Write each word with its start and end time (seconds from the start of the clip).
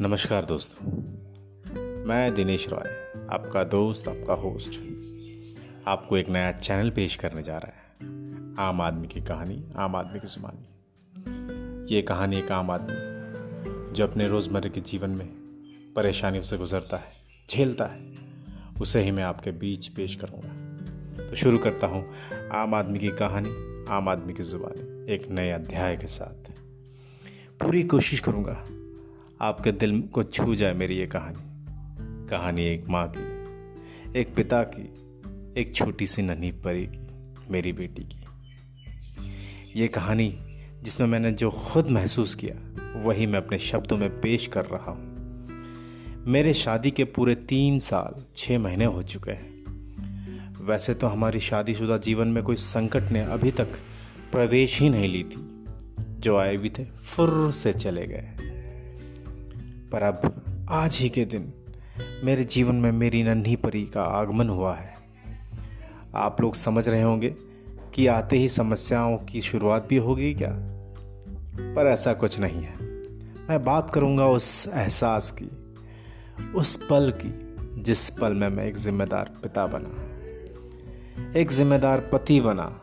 नमस्कार 0.00 0.44
दोस्तों। 0.44 0.86
मैं 2.04 2.34
दिनेश 2.34 2.68
रॉय, 2.68 2.88
आपका 3.30 3.64
दोस्त, 3.64 4.08
आपका 4.08 4.34
होस्ट। 4.34 4.74
आपको 5.86 6.16
एक 6.16 6.28
नया 6.28 6.52
चैनल 6.52 6.90
पेश 6.90 7.16
करने 7.16 7.42
जा 7.42 7.58
रहा 7.58 7.66
है, 7.66 8.54
आम 8.58 8.80
आदमी 8.80 9.08
की 9.08 9.20
कहानी, 9.20 9.72
आम 9.76 9.96
आदमी 9.96 10.20
की 10.20 10.26
जुबानी 10.26 11.94
ये 11.94 12.02
कहानी 12.02 12.38
एक 12.38 12.52
आम 12.52 12.70
आदमी, 12.70 13.94
जो 13.94 14.06
अपने 14.06 14.28
रोज़मर्रा 14.28 14.70
के 14.70 14.80
जीवन 14.80 15.10
में 15.10 15.26
परेशानियों 15.96 16.44
से 16.44 16.58
गुजरता 16.58 16.96
है, 16.96 17.12
झेलता 17.50 17.84
है, 17.84 18.14
उसे 18.80 19.02
ही 19.02 19.10
मैं 19.10 19.22
आपके 19.22 19.50
बीच 19.50 19.88
पेश 19.88 20.14
करूँगा। 20.14 21.26
तो 21.28 21.36
शुरू 21.36 21.58
करता 21.58 21.86
हूँ 21.86 22.08
आम 22.52 22.74
आदमी 22.74 22.98
की 22.98 23.08
कहानी, 23.08 23.84
आम 23.90 24.08
आदमी 24.08 24.34
की 24.34 24.42
जुबानी, 24.42 25.14
एक 25.14 25.30
नए 25.30 25.50
अध्याय 25.50 25.96
के 25.96 26.06
साथ। 26.06 26.50
पूरी 27.62 27.82
कोशिश 27.82 28.20
करूँगा 28.20 28.64
आपके 29.40 29.72
दिल 29.72 30.02
को 30.02 30.22
छू 30.22 30.54
जाए 30.54 30.74
मेरी 30.74 30.96
ये 30.96 31.06
कहानी। 31.06 31.42
कहानी 32.28 32.64
एक 32.64 32.88
माँ 32.88 33.12
की, 33.16 33.36
एक 34.20 34.34
पिता 34.34 34.62
की, 34.62 34.82
एक 35.60 35.74
छोटी 35.74 36.06
सी 36.06 36.22
नन्ही 36.22 36.50
परी 36.50 36.86
की, 36.86 37.08
मेरी 37.50 37.72
बेटी 37.72 38.02
की। 38.04 38.24
ये 39.80 39.88
कहानी 39.88 40.38
जिसमें 40.82 41.06
मैंने 41.06 41.32
जो 41.32 41.50
खुद 41.50 41.90
महसूस 41.90 42.34
किया, 42.34 42.54
वही 42.98 43.26
मैं 43.26 43.38
अपने 43.38 43.58
शब्दों 43.58 43.98
में 43.98 44.20
पेश 44.20 44.46
कर 44.46 44.64
रहा 44.64 44.90
हूँ। 44.90 45.16
मेरे 46.26 46.52
शादी 46.52 46.90
के 46.90 47.04
पूरे 47.04 47.34
तीन 47.34 47.78
साल 47.78 48.24
छः 48.36 48.58
महीने 48.58 48.84
हो 48.84 49.02
चुके 49.02 49.30
हैं। 49.30 49.56
वैसे 50.64 50.94
तो 50.94 51.06
हमारी 51.06 51.40
शादीशुदा 51.40 51.98
जीवन 51.98 52.28
में 52.28 52.42
कोई 52.42 52.56
संकट 52.56 53.02
ने 53.02 53.20
अभी 53.20 53.50
तक 53.50 53.68
प्रवेश 54.32 54.80
ही 54.80 54.90
नहीं 54.90 55.08
ली 55.08 55.24
थी। 55.24 55.64
जो 56.20 56.36
आए 56.36 56.56
भी 56.56 56.70
थे 56.70 56.84
फुर 56.84 57.52
से 57.52 57.72
चले 57.72 58.06
गए। 58.06 58.35
पर 59.92 60.02
अब 60.02 60.44
आज 60.70 60.98
ही 60.98 61.08
के 61.08 61.24
दिन 61.24 61.52
मेरे 62.24 62.44
जीवन 62.44 62.74
में 62.74 62.92
मेरी 62.92 63.22
नन्ही 63.22 63.56
परी 63.56 63.86
का 63.86 64.02
आगमन 64.02 64.48
हुआ 64.48 64.74
है। 64.74 64.94
आप 66.14 66.40
लोग 66.40 66.54
समझ 66.54 66.88
रहे 66.88 67.02
होंगे 67.02 67.34
कि 67.94 68.06
आते 68.06 68.36
ही 68.36 68.48
समस्याओं 68.48 69.16
की 69.16 69.40
शुरुआत 69.40 69.86
भी 69.88 69.96
होगी 69.96 70.34
क्या? 70.34 70.50
पर 71.74 71.86
ऐसा 71.86 72.12
कुछ 72.12 72.40
नहीं 72.40 72.62
है। 72.62 72.84
मैं 73.48 73.64
बात 73.64 73.90
करूँगा 73.90 74.26
उस 74.26 74.68
एहसास 74.72 75.38
की, 75.42 75.74
उस 76.54 76.76
पल 76.76 77.14
की 77.26 77.56
जिस 77.82 78.10
पल 78.10 78.34
में 78.34 78.48
मैं 78.48 78.64
एक 78.64 78.76
जिम्मेदार 78.76 79.30
पिता 79.42 79.66
बना, 79.66 80.06
एक 81.38 81.50
जिम्मेदार 81.50 82.00
पति 82.00 82.40
बना, 82.40 82.82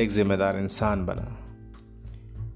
एक 0.00 0.10
जिम्मेदार 0.10 0.58
इंसान 0.58 1.06
बना। 1.06 1.38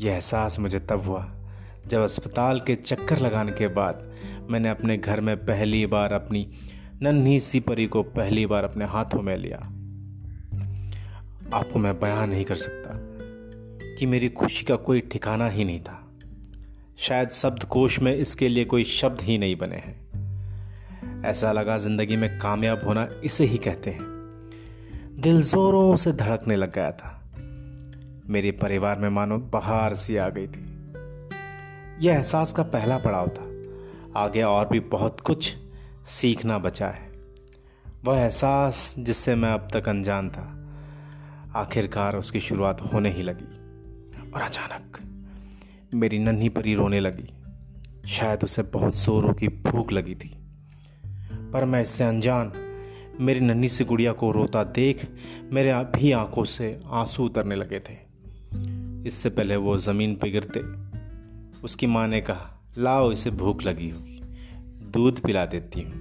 यह 0.00 0.12
एहसास 0.12 0.58
मुझे 0.58 0.80
तब 0.80 1.00
हुआ 1.00 1.41
जब 1.88 2.00
अस्पताल 2.00 2.60
के 2.60 2.74
चक्कर 2.74 3.18
लगाने 3.18 3.52
के 3.52 3.68
बाद 3.68 4.12
मैंने 4.50 4.68
अपने 4.68 4.96
घर 4.96 5.20
में 5.20 5.36
पहली 5.36 5.86
बार 5.86 6.12
अपनी 6.12 6.50
नन्ही 7.02 7.40
सी 7.40 7.60
परी 7.60 7.86
को 7.86 8.02
पहली 8.02 8.46
बार 8.46 8.64
अपने 8.64 8.84
हाथों 8.84 9.22
में 9.22 9.36
लिया। 9.36 9.58
आपको 11.56 11.78
मैं 11.78 12.00
बयान 12.00 12.30
नहीं 12.30 12.44
कर 12.44 12.54
सकता 12.54 12.90
कि 13.98 14.06
मेरी 14.06 14.28
खुशी 14.28 14.64
का 14.64 14.76
कोई 14.76 15.00
ठिकाना 15.00 15.48
ही 15.48 15.64
नहीं 15.64 15.80
था। 15.80 16.12
शायद 16.98 17.30
शब्द 17.30 17.64
कोश 17.64 18.00
में 18.00 18.16
इसके 18.16 18.48
लिए 18.48 18.64
कोई 18.64 18.84
शब्द 18.84 19.20
ही 19.20 19.38
नहीं 19.38 19.56
बने 19.56 19.76
हैं। 19.76 20.02
ऐसा 21.24 21.52
लगा 21.52 21.78
ज़िंदगी 21.78 22.16
में 22.16 22.38
कामयाब 22.38 22.84
होना 22.84 23.08
इसे 23.24 23.44
ही 23.44 23.58
कहते 23.58 23.90
हैं। 23.90 24.02
दिल 25.20 25.42
जोरों 25.42 25.96
से 25.96 26.12
धड़कने 26.12 26.56
लग 26.56 26.74
गया 26.74 26.92
था। 26.92 27.30
मेरे 28.28 28.52
परिवार 28.52 28.98
में 28.98 29.08
मानो 29.08 29.38
बहार 29.38 29.94
सी 29.94 30.16
आ 30.16 30.28
गई 30.28 30.46
थी। 30.46 30.71
यह 32.00 32.14
एहसास 32.14 32.52
का 32.52 32.62
पहला 32.62 32.98
पड़ाव 32.98 33.28
था। 33.28 34.20
आगे 34.20 34.42
और 34.42 34.68
भी 34.68 34.80
बहुत 34.80 35.20
कुछ 35.20 35.54
सीखना 36.06 36.58
बचा 36.58 36.88
है। 36.88 37.12
वह 38.04 38.18
एहसास 38.18 38.94
जिससे 38.98 39.34
मैं 39.34 39.52
अब 39.52 39.68
तक 39.72 39.88
अनजान 39.88 40.30
था, 40.30 40.58
आखिरकार 41.60 42.16
उसकी 42.16 42.40
शुरुआत 42.40 42.80
होने 42.80 43.10
ही 43.10 43.22
लगी 43.22 43.52
और 44.30 44.42
अचानक 44.42 44.98
मेरी 45.94 46.18
नन्ही 46.18 46.48
परी 46.48 46.74
रोने 46.74 47.00
लगी। 47.00 47.28
शायद 48.08 48.44
उसे 48.44 48.62
बहुत 48.62 49.02
जोरों 49.02 49.34
की 49.34 49.48
भूख 49.48 49.92
लगी 49.92 50.14
थी, 50.14 50.36
पर 51.52 51.64
मैं 51.64 51.82
इससे 51.82 52.04
अनजान, 52.04 52.52
मेरी 53.20 53.40
नन्ही 53.40 53.68
सी 53.68 53.84
गुड़िया 53.84 54.12
को 54.12 54.30
रोता 54.32 54.62
देख 54.64 55.08
मेरे 55.52 55.72
भी 55.96 56.12
आँखों 56.12 56.44
से 56.44 56.80
आँसू 56.86 57.24
उतरने 57.24 57.54
लगे 57.54 57.80
थे। 57.80 57.96
इससे 59.08 59.30
पहले 59.30 59.56
वो 59.56 59.78
ज़मीन 59.78 60.14
पर 60.14 60.28
गिरते 60.28 60.60
उसकी 61.64 61.86
माँ 61.86 62.06
ने 62.08 62.20
कहा, 62.20 62.50
लाओ, 62.78 63.10
इसे 63.12 63.30
भूख 63.30 63.62
लगी 63.62 63.88
होगी 63.90 64.20
दूध 64.92 65.20
पिला 65.20 65.44
देती 65.46 65.82
हूँ। 65.82 66.00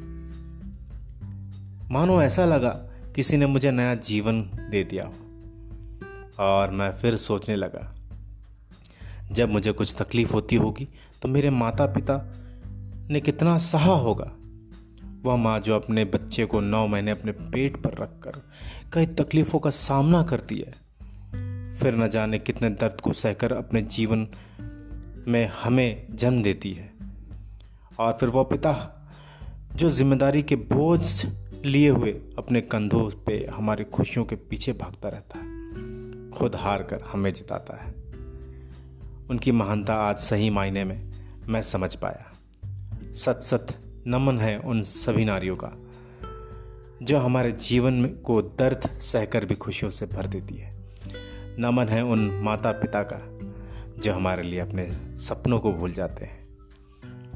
मानो 1.91 2.22
ऐसा 2.22 2.45
लगा 2.45 2.69
किसी 3.16 3.38
ने 3.38 3.45
मुझे 3.45 3.72
नया 3.72 3.95
जीवन 3.95 4.41
दे 4.69 4.83
दिया 4.83 5.05
हो। 5.05 5.13
और 6.39 6.72
मैं 6.72 6.91
फिर 6.91 7.16
सोचने 7.17 7.55
लगा, 7.55 7.94
जब 9.31 9.49
मुझे 9.49 9.72
कुछ 9.72 9.95
तकलीफ़ 9.95 10.33
होती 10.33 10.55
होगी 10.55 10.88
तो 11.22 11.27
मेरे 11.27 11.49
माता 11.49 11.85
पिता 11.85 12.17
ने 13.11 13.19
कितना 13.22 13.57
सहा 13.57 13.93
होगा। 13.95 14.31
वह 15.25 15.35
माँ 15.35 15.59
जो 15.59 15.75
अपने 15.75 16.05
बच्चे 16.05 16.45
को 16.45 16.59
नौ 16.61 16.85
महीने 16.88 17.11
अपने 17.11 17.31
पेट 17.31 17.75
पर 17.78 17.97
रखकर 17.99 18.41
कई 18.93 19.05
तकलीफ़ों 19.05 19.59
का 19.59 19.69
सामना 19.69 20.23
करती 20.23 20.57
है, 20.57 20.73
फिर 21.73 21.95
न 21.95 22.07
जाने 22.09 22.39
कितने 22.39 22.69
दर्द 22.72 23.01
को 23.01 23.13
सहकर 23.13 23.53
अपने 23.53 23.81
जीवन 23.81 24.28
में 25.28 25.52
हमें 25.64 26.08
जन्म 26.12 26.44
देती 26.44 26.72
है। 26.72 26.92
और 28.00 28.14
फिर 28.14 28.30
वह 28.30 28.44
पिता 28.44 28.74
जो 29.76 29.90
ज़िम्मेदारी 29.90 30.44
के 30.44 30.56
बोझ 30.56 31.26
लिए 31.66 31.90
हुए 31.90 32.12
अपने 32.38 32.62
कंधों 32.62 33.09
पे 33.26 33.48
हमारी 33.52 33.84
खुशियों 33.84 34.26
के 34.26 34.36
पीछे 34.36 34.74
भागता 34.74 35.09
रहता 35.09 35.40
है, 35.40 36.30
खुद 36.32 36.56
हार 36.56 36.84
कर 36.84 37.02
हमें 37.02 37.34
जिताता 37.34 37.84
है। 37.84 37.92
उनकी 39.30 39.52
महानता 39.52 39.96
आज 39.96 40.18
सही 40.18 40.50
मायने 40.50 40.84
में 40.84 41.12
मैं 41.48 41.62
समझ 41.62 41.96
पाया। 41.96 42.32
सत 43.16 43.40
सत 43.44 43.68
नमन 44.08 44.40
है 44.40 44.58
उन 44.59 44.82
सभी 44.82 45.26
नारियों 45.26 45.56
का, 45.56 45.72
जो 47.03 47.18
हमारे 47.18 47.52
जीवन 47.52 47.94
में 47.94 48.22
को 48.22 48.42
दर्द 48.42 48.90
सहकर 48.98 49.46
भी 49.46 49.56
खुशियों 49.56 49.92
से 49.92 50.06
भर 50.06 50.28
देती 50.28 50.56
है। 50.56 50.76
नमन 51.59 51.88
है 51.88 52.03
उन 52.03 52.30
माता 52.44 52.72
पिता 52.72 53.03
का 53.03 53.41
जो 54.01 54.13
हमारे 54.13 54.44
लिए 54.44 54.59
अपने 54.59 54.91
सपनों 55.17 55.59
को 55.59 55.72
भूल 55.73 55.94
जाते 55.94 56.25
हैं। 56.25 56.41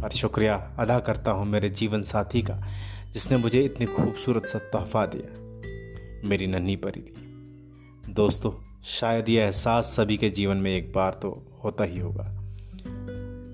और 0.03 0.09
शुक्रिया 0.09 0.75
अदा 0.79 0.99
करता 0.99 1.31
हूँ 1.31 1.45
मेरे 1.45 1.69
जीवन 1.69 2.01
साथी 2.01 2.41
का, 2.41 2.67
जिसने 3.13 3.37
मुझे 3.37 3.61
इतनी 3.61 3.85
खूबसूरत 3.85 4.45
सा 4.45 4.59
तोहफा 4.59 5.05
दिया। 5.05 6.29
मेरी 6.29 6.47
नन्ही 6.47 6.75
परी 6.75 7.01
थी 7.01 8.13
दोस्तों, 8.13 8.81
शायद 8.83 9.29
ये 9.29 9.41
एहसास 9.41 9.85
सभी 9.85 10.17
के 10.17 10.29
जीवन 10.29 10.57
में 10.57 10.77
एक 10.77 10.93
बार 10.93 11.13
तो 11.13 11.45
होता 11.63 11.83
ही 11.83 11.99
होगा। 11.99 12.25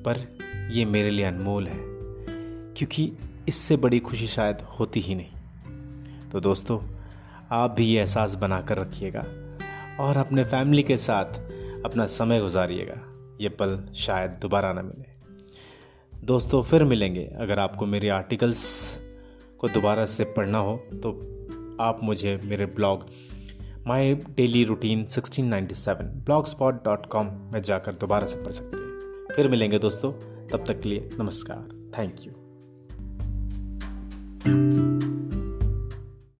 पर 0.05 0.37
यह 0.71 0.87
मेरे 0.87 1.09
लिए 1.09 1.25
अनमोल 1.25 1.67
है, 1.67 1.79
क्योंकि 2.73 3.11
इससे 3.47 3.77
बड़ी 3.77 3.99
खुशी 3.99 4.27
शायद 4.27 4.61
होती 4.61 4.99
ही 4.99 5.15
नहीं। 5.15 6.29
तो 6.29 6.39
दोस्तों, 6.39 6.79
आप 7.51 7.71
भी 7.71 7.85
ये 7.85 7.99
एहसास 7.99 8.35
बनाकर 8.35 8.77
रखिएगा 8.77 9.25
और 10.03 10.17
अपने 10.17 10.43
फैमिली 10.43 10.83
के 10.83 10.97
साथ 10.97 11.60
अपना 11.85 12.05
समय 12.05 12.39
गुजारिएगा। 12.39 12.97
ये 13.41 13.49
पल 13.49 13.93
शायद 13.95 14.31
दोबारा 14.31 14.73
ना 14.73 14.81
मिले। 14.81 15.09
दोस्तों, 16.23 16.63
फिर 16.63 16.83
मिलेंगे। 16.83 17.23
अगर 17.25 17.59
आपको 17.59 17.85
मेरे 17.85 18.09
आर्टिकल्स 18.09 18.97
को 19.59 19.67
दोबारा 19.67 20.05
से 20.05 20.23
पढ़ना 20.23 20.57
हो 20.57 20.77
तो 20.93 21.09
आप 21.81 21.99
मुझे 22.03 22.39
मेरे 22.43 22.65
blog 22.65 23.05
my 23.87 24.15
daily 24.15 24.63
routine 24.63 25.05
1697 25.05 26.03
blogspot 26.47 26.83
dot 26.85 27.05
com 27.05 27.25
में 27.25 27.61
जाकर 27.61 27.95
दोबारा 27.95 28.25
से 28.25 28.43
पढ़ 28.43 28.51
सकते 28.51 28.77
हैं। 28.77 29.27
फिर 29.35 29.47
मिलेंगे 29.47 29.79
दोस्तों। 29.79 30.11
तब 30.47 30.63
तक 30.67 30.81
के 30.81 30.89
लिए 30.89 31.09
नमस्कार। 31.19 31.91
Thank 31.97 32.15
you 32.21 32.31